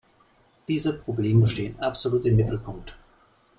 [0.67, 2.91] Diese Probleme stehen absolut im Mittelpunkt.